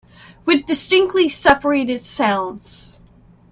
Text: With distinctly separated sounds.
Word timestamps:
With 0.45 0.65
distinctly 0.65 1.29
separated 1.29 2.03
sounds. 2.03 2.97